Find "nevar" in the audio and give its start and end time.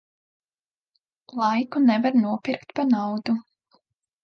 1.85-2.19